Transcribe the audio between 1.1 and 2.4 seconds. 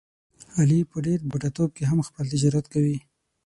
بوډاتوب کې هم خپل